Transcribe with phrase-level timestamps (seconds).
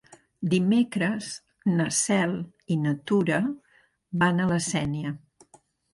[0.51, 1.27] Dimecres
[1.73, 2.33] na Cel
[2.77, 3.39] i na Tura
[4.25, 5.13] van a la Sénia.